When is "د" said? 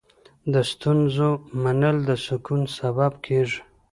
0.53-0.55, 2.09-2.09